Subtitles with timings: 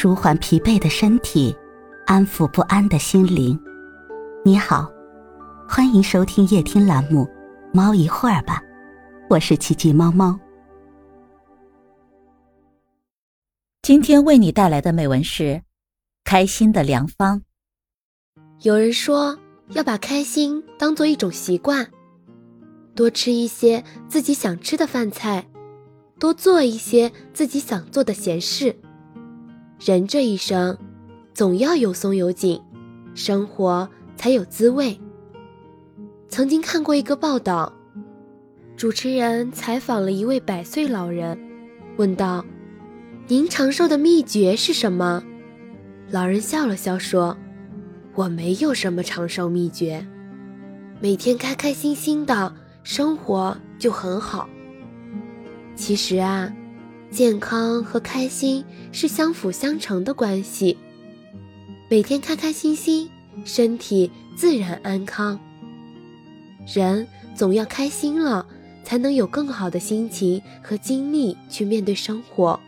[0.00, 1.52] 舒缓疲惫的身体，
[2.06, 3.58] 安抚不安的心灵。
[4.44, 4.88] 你好，
[5.68, 7.24] 欢迎收听夜听栏目
[7.74, 8.62] 《猫一会儿吧》，
[9.28, 10.38] 我是奇迹猫猫。
[13.82, 15.42] 今天为你带来的美文是
[16.22, 17.40] 《开心的良方》。
[18.62, 19.36] 有人说
[19.70, 21.90] 要把开心当做一种习惯，
[22.94, 25.48] 多吃一些自己想吃的饭菜，
[26.20, 28.76] 多做一些自己想做的闲事。
[29.78, 30.76] 人这一生，
[31.32, 32.60] 总要有松有紧，
[33.14, 34.98] 生活才有滋味。
[36.28, 37.72] 曾经看过一个报道，
[38.76, 41.38] 主持人采访了一位百岁老人，
[41.96, 42.44] 问道
[43.28, 45.22] ：“您长寿的秘诀是什么？”
[46.10, 47.38] 老人笑了笑说
[48.16, 50.04] ：“我没有什么长寿秘诀，
[51.00, 52.52] 每天开开心心的
[52.82, 54.50] 生活就很好。”
[55.76, 56.52] 其实啊。
[57.10, 60.76] 健康和开心是相辅相成的关系。
[61.88, 63.08] 每天开开心心，
[63.44, 65.40] 身体自然安康。
[66.66, 68.46] 人总要开心了，
[68.84, 72.60] 才能有更好的心情和精力去面对生活。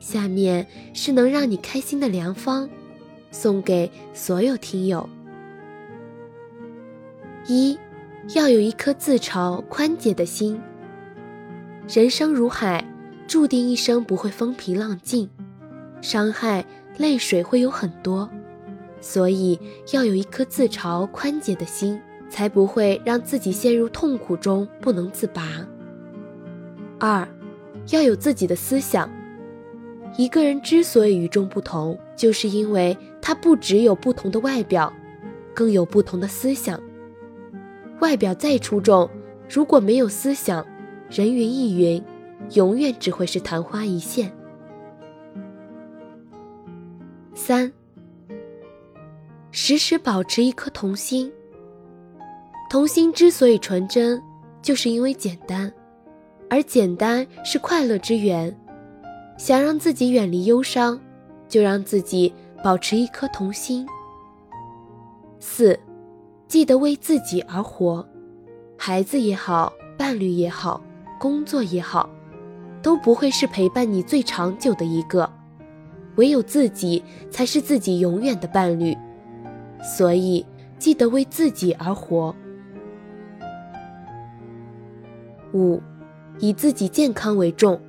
[0.00, 2.68] 下面是能让你开心的良方，
[3.30, 5.06] 送给所有听友：
[7.46, 7.78] 一，
[8.34, 10.58] 要有一颗自嘲宽解的心。
[11.86, 12.82] 人生如海。
[13.26, 15.28] 注定一生不会风平浪静，
[16.00, 16.64] 伤害、
[16.98, 18.28] 泪水会有很多，
[19.00, 19.58] 所以
[19.92, 25.42] 要有一颗自嘲宽解的心，才不会让自己陷入痛苦中不能自拔。
[26.98, 27.26] 二，
[27.90, 29.10] 要有自己的思想。
[30.16, 34.92] 一个人之所以与众不同，就是因为他不只有不同的外表，
[35.52, 36.80] 更有不同的思想。
[38.00, 39.10] 外表再出众，
[39.48, 40.64] 如果没有思想，
[41.10, 42.02] 人云亦云。
[42.52, 44.32] 永远只会是昙花一现。
[47.34, 47.72] 三，
[49.50, 51.32] 时时保持一颗童心。
[52.70, 54.22] 童心之所以纯真，
[54.62, 55.72] 就是因为简单，
[56.48, 58.56] 而简单是快乐之源。
[59.36, 60.98] 想让自己远离忧伤，
[61.48, 62.32] 就让自己
[62.62, 63.84] 保持一颗童心。
[65.40, 65.78] 四，
[66.46, 68.06] 记得为自己而活，
[68.78, 70.80] 孩子也好，伴侣也好，
[71.18, 72.08] 工作也好。
[72.84, 75.28] 都不会是陪伴你最长久的一个，
[76.16, 78.94] 唯有自己才是自己永远的伴侣。
[79.82, 80.44] 所以，
[80.78, 82.36] 记得为自己而活。
[85.54, 85.80] 五，
[86.38, 87.80] 以自己健康为重。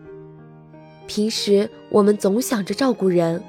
[1.08, 3.44] 平时我们总想着照顾人，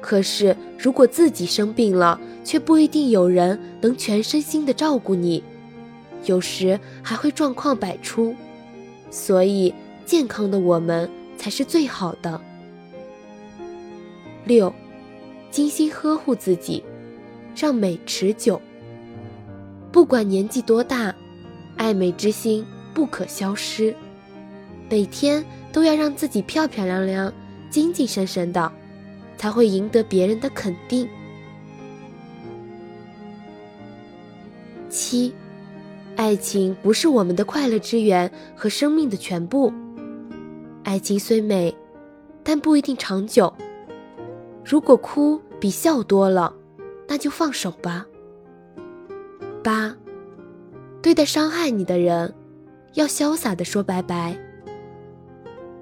[0.00, 5.44] 可是如果自己生病了，却不一定有人能全身心的照顾你，
[6.24, 8.34] 有时还会状况百出。
[9.08, 9.72] 所以。
[10.10, 12.40] 健康的我们才是最好的。
[14.44, 14.74] 六，
[15.52, 16.82] 精心呵护自己，
[17.54, 18.60] 让美持久。
[19.92, 21.14] 不管年纪多大，
[21.76, 23.94] 爱美之心不可消失。
[24.88, 27.32] 每天都要让自己漂漂亮亮、
[27.70, 28.72] 精精神神的，
[29.38, 31.08] 才会赢得别人的肯定。
[34.88, 35.32] 七，
[36.16, 39.72] 爱情不是我们的快乐之源和生命的全部。
[40.90, 41.72] 爱情虽美，
[42.42, 43.54] 但不一定长久。
[44.64, 46.52] 如果哭比笑多了，
[47.06, 48.04] 那就放手吧。
[49.62, 49.96] 八，
[51.00, 52.34] 对待伤害你的人，
[52.94, 54.36] 要潇洒的说拜拜。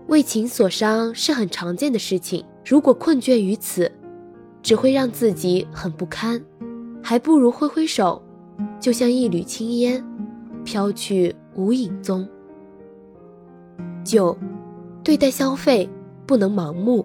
[0.08, 3.90] 为情所伤是很常见的事情，如果困倦于此，
[4.62, 6.44] 只会让自己很不堪，
[7.02, 8.22] 还不如挥挥手，
[8.78, 10.04] 就像一缕青烟，
[10.66, 12.28] 飘去无影踪。
[14.04, 14.36] 九。
[15.08, 15.88] 对待消费
[16.26, 17.02] 不能盲目，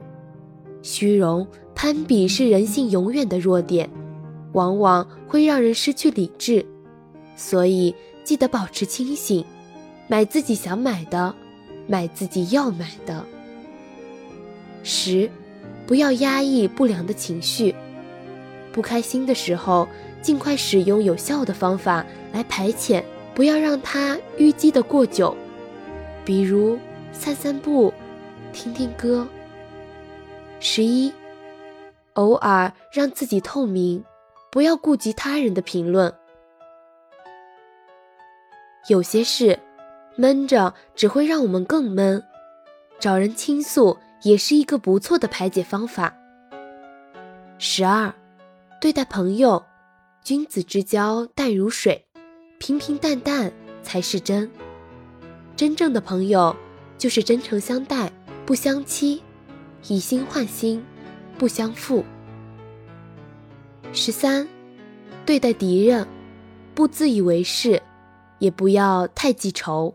[0.81, 3.89] 虚荣、攀比是人性永远的弱点，
[4.51, 6.65] 往往会让人失去理智。
[7.37, 9.45] 所以记得保持清醒，
[10.09, 11.33] 买自己想买的，
[11.87, 13.23] 买自己要买的。
[14.83, 15.31] 十，
[15.87, 17.73] 不要压抑不良的情绪，
[18.73, 19.87] 不开心的时候，
[20.21, 23.01] 尽快使用有效的方法来排遣，
[23.33, 25.33] 不要让它淤积的过久，
[26.25, 26.77] 比如。
[27.13, 27.93] 散散步，
[28.51, 29.25] 听听歌。
[30.59, 31.13] 十一，
[32.13, 34.03] 偶尔让自己透明，
[34.51, 36.13] 不要顾及他人的评论。
[38.89, 39.57] 有些事
[40.17, 42.21] 闷着只会让我们更闷，
[42.99, 46.13] 找人倾诉也是一个不错的排解方法。
[47.57, 48.13] 十二，
[48.81, 49.63] 对待朋友，
[50.23, 52.05] 君子之交淡如水，
[52.57, 54.51] 平平淡淡才是真。
[55.55, 56.53] 真正的朋友。
[56.97, 58.11] 就是真诚相待，
[58.45, 59.21] 不相欺，
[59.87, 60.83] 以心换心，
[61.37, 62.03] 不相负。
[63.91, 64.47] 十三，
[65.25, 66.07] 对待敌人，
[66.73, 67.81] 不自以为是，
[68.39, 69.93] 也不要太记仇。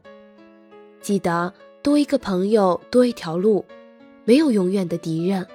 [1.00, 1.52] 记得
[1.82, 3.64] 多一个朋友多一条路，
[4.24, 5.46] 没有永远的敌人。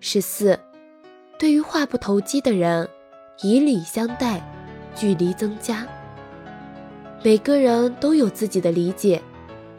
[0.00, 0.58] 十四，
[1.38, 2.88] 对于话不投机的人，
[3.42, 4.40] 以礼相待，
[4.94, 5.86] 距离增加。
[7.22, 9.20] 每个人都有自己的理解，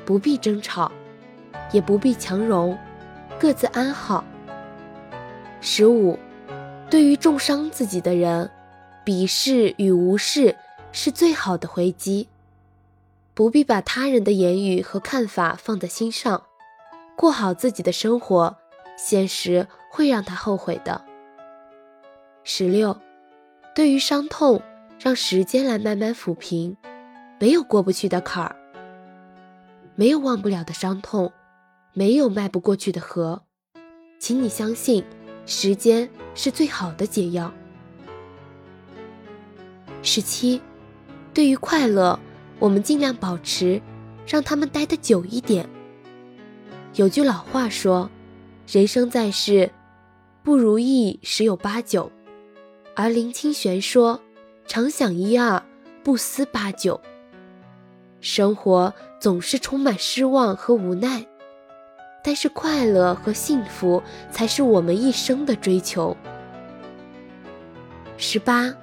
[0.08, 0.90] 不必争吵，
[1.74, 2.78] 也不必强融，
[3.38, 4.24] 各自安好。
[5.60, 6.18] 十五，
[6.90, 8.50] 对于重伤自己的人，
[9.04, 10.56] 鄙视与无视
[10.94, 12.30] 是最好的回击。
[13.34, 16.44] 不必把他人的言语和看法放在心上，
[17.18, 18.56] 过好自己的生活，
[18.98, 21.04] 现实会让他后悔的。
[22.46, 22.98] 十六，
[23.76, 24.62] 对于伤痛，
[25.02, 26.78] 让时间来慢慢抚平。
[27.40, 28.56] 没有过不去的坎儿，
[30.00, 31.34] 没有忘不了的伤痛，
[31.92, 33.42] 没有迈不过去的河，
[34.20, 35.04] 请你相信，
[35.48, 37.52] 时间是最好的解药。
[40.04, 40.62] 十七，
[41.34, 42.20] 对于快乐，
[42.60, 43.82] 我们尽量保持，
[44.28, 45.68] 让他们待得久一点。
[46.94, 48.08] 有句老话说
[48.70, 49.72] ：“人生在世，
[50.44, 52.12] 不如意十有八九。”
[52.96, 54.22] 而林清玄说
[54.68, 55.64] ：“常想一二，
[56.04, 57.02] 不思八九。”
[58.22, 61.26] 生活总是充满失望和无奈，
[62.24, 66.16] 但是快乐和幸福才是我们一生的追求。
[68.18, 68.74] 十八，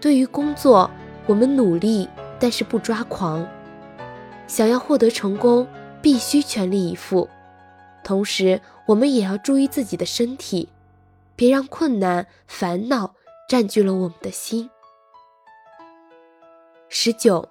[0.00, 0.90] 对于工作，
[1.26, 3.46] 我们努力，但是不抓狂。
[4.46, 5.68] 想要获得成功，
[6.00, 7.28] 必须全力以赴，
[8.02, 10.70] 同时我们也要注意自己的身体，
[11.36, 13.14] 别让困难、烦恼
[13.48, 14.70] 占据了我们的心。
[16.88, 17.46] 十九。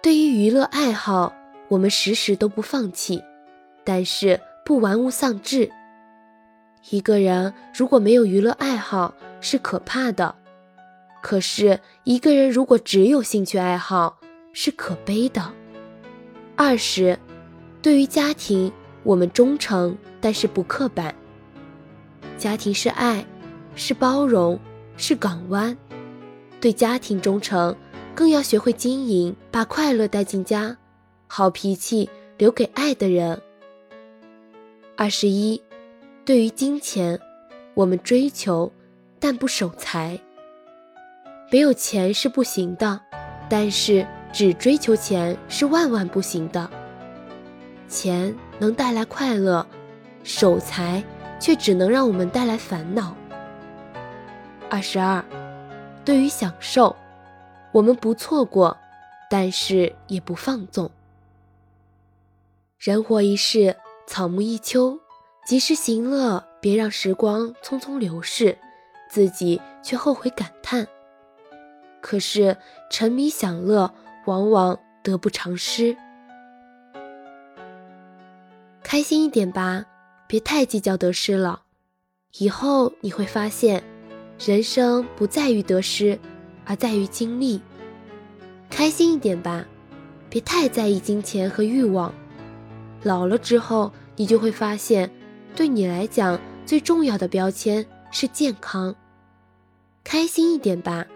[0.00, 1.34] 对于娱乐爱好，
[1.68, 3.22] 我们时时都不放弃，
[3.82, 5.68] 但是不玩物丧志。
[6.90, 10.36] 一个人如果没有娱乐爱好是可怕的，
[11.20, 14.20] 可是一个人如果只有兴趣爱好
[14.52, 15.52] 是可悲的。
[16.54, 17.18] 二十，
[17.82, 18.72] 对于家庭，
[19.02, 21.12] 我们忠诚，但是不刻板。
[22.36, 23.26] 家庭是爱，
[23.74, 24.58] 是包容，
[24.96, 25.76] 是港湾。
[26.60, 27.74] 对家庭忠诚。
[28.18, 30.76] 更要学会经营，把快乐带进家，
[31.28, 33.40] 好脾气留给爱的人。
[34.96, 35.62] 二十一，
[36.24, 37.20] 对于金钱，
[37.74, 38.72] 我们追求，
[39.20, 40.18] 但不守财。
[41.52, 43.00] 没有钱是不行的，
[43.48, 46.68] 但是只追求钱是万万不行的。
[47.86, 49.64] 钱能带来快乐，
[50.24, 51.04] 守财
[51.38, 53.14] 却只能让我们带来烦恼。
[54.68, 55.24] 二十二，
[56.04, 56.96] 对于享受。
[57.72, 58.76] 我们不错过，
[59.30, 60.90] 但是也不放纵。
[62.78, 63.76] 人活一世，
[64.06, 64.98] 草木一秋，
[65.46, 68.56] 及时行乐，别让时光匆匆流逝，
[69.10, 70.86] 自己却后悔感叹。
[72.00, 72.56] 可是
[72.90, 73.92] 沉迷享乐，
[74.26, 75.96] 往往得不偿失。
[78.82, 79.84] 开心一点吧，
[80.26, 81.62] 别太计较得失了。
[82.38, 83.82] 以后你会发现，
[84.38, 86.18] 人生不在于得失。
[86.68, 87.58] 而在于经历，
[88.68, 89.64] 开心一点吧，
[90.28, 92.12] 别太在意金钱和欲望。
[93.02, 95.10] 老了之后，你就会发现，
[95.56, 98.94] 对你来讲最重要的标签是健康。
[100.04, 101.06] 开心一点吧，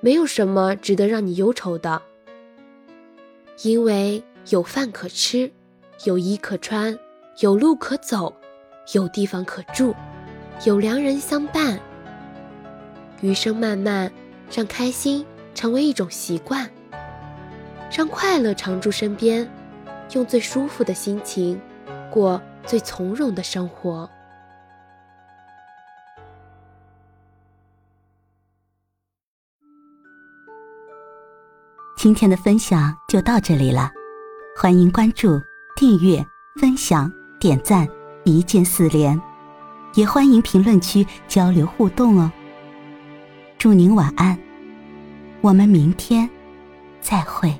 [0.00, 2.00] 没有什么值得让你忧愁的，
[3.62, 5.52] 因为有饭可吃，
[6.06, 6.98] 有衣可穿，
[7.40, 8.34] 有路可走，
[8.94, 9.94] 有地方可住，
[10.64, 11.78] 有良人相伴。
[13.20, 14.10] 余生漫漫。
[14.50, 15.24] 让开心
[15.54, 16.68] 成为一种习惯，
[17.90, 19.48] 让快乐常驻身边，
[20.14, 21.60] 用最舒服的心情
[22.10, 24.08] 过最从容的生活。
[31.96, 33.90] 今天的分享就到这里了，
[34.56, 35.40] 欢迎关注、
[35.76, 36.24] 订阅、
[36.60, 37.88] 分享、点赞，
[38.24, 39.20] 一键四连，
[39.94, 42.30] 也欢迎评论区交流互动哦。
[43.58, 44.38] 祝您晚安，
[45.40, 46.30] 我们明天
[47.00, 47.52] 再会。